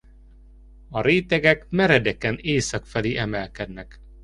[0.89, 3.99] A rétegek meredeken észak felé emelkednek.